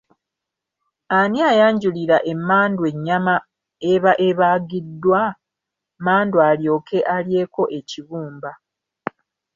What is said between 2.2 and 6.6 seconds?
emmandwa ennyama eba ebaagiddwa, mmandwa